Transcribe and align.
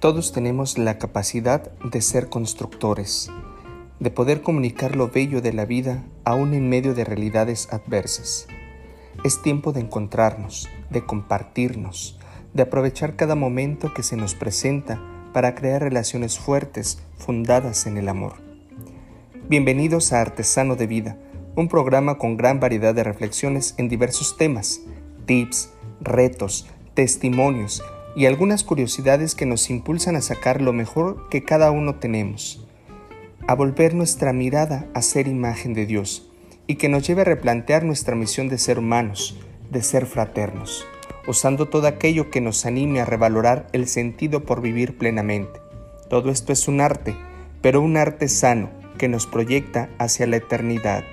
Todos 0.00 0.32
tenemos 0.32 0.76
la 0.76 0.98
capacidad 0.98 1.72
de 1.78 2.02
ser 2.02 2.28
constructores, 2.28 3.30
de 3.98 4.10
poder 4.10 4.42
comunicar 4.42 4.94
lo 4.94 5.08
bello 5.08 5.40
de 5.40 5.54
la 5.54 5.64
vida 5.64 6.04
aún 6.22 6.52
en 6.52 6.68
medio 6.68 6.94
de 6.94 7.06
realidades 7.06 7.72
adversas. 7.72 8.46
Es 9.24 9.40
tiempo 9.40 9.72
de 9.72 9.80
encontrarnos, 9.80 10.68
de 10.90 11.06
compartirnos, 11.06 12.18
de 12.52 12.64
aprovechar 12.64 13.16
cada 13.16 13.36
momento 13.36 13.94
que 13.94 14.02
se 14.02 14.18
nos 14.18 14.34
presenta 14.34 15.00
para 15.32 15.54
crear 15.54 15.80
relaciones 15.80 16.38
fuertes 16.38 16.98
fundadas 17.16 17.86
en 17.86 17.96
el 17.96 18.10
amor. 18.10 18.34
Bienvenidos 19.48 20.12
a 20.12 20.20
Artesano 20.20 20.76
de 20.76 20.86
Vida, 20.86 21.16
un 21.54 21.68
programa 21.68 22.18
con 22.18 22.36
gran 22.36 22.60
variedad 22.60 22.94
de 22.94 23.02
reflexiones 23.02 23.74
en 23.78 23.88
diversos 23.88 24.36
temas, 24.36 24.82
tips, 25.24 25.70
retos, 26.02 26.66
testimonios 26.92 27.82
y 28.16 28.24
algunas 28.24 28.64
curiosidades 28.64 29.34
que 29.34 29.44
nos 29.44 29.68
impulsan 29.68 30.16
a 30.16 30.22
sacar 30.22 30.62
lo 30.62 30.72
mejor 30.72 31.28
que 31.28 31.44
cada 31.44 31.70
uno 31.70 31.96
tenemos, 31.96 32.66
a 33.46 33.54
volver 33.54 33.94
nuestra 33.94 34.32
mirada 34.32 34.86
a 34.94 35.02
ser 35.02 35.28
imagen 35.28 35.74
de 35.74 35.84
Dios 35.84 36.30
y 36.66 36.76
que 36.76 36.88
nos 36.88 37.06
lleve 37.06 37.20
a 37.20 37.26
replantear 37.26 37.84
nuestra 37.84 38.16
misión 38.16 38.48
de 38.48 38.56
ser 38.56 38.78
humanos, 38.78 39.38
de 39.70 39.82
ser 39.82 40.06
fraternos, 40.06 40.86
usando 41.28 41.68
todo 41.68 41.86
aquello 41.86 42.30
que 42.30 42.40
nos 42.40 42.64
anime 42.64 43.00
a 43.00 43.04
revalorar 43.04 43.68
el 43.72 43.86
sentido 43.86 44.44
por 44.44 44.62
vivir 44.62 44.96
plenamente. 44.96 45.60
Todo 46.08 46.30
esto 46.30 46.54
es 46.54 46.68
un 46.68 46.80
arte, 46.80 47.14
pero 47.60 47.82
un 47.82 47.98
arte 47.98 48.28
sano 48.28 48.70
que 48.96 49.08
nos 49.08 49.26
proyecta 49.26 49.90
hacia 49.98 50.26
la 50.26 50.36
eternidad. 50.36 51.04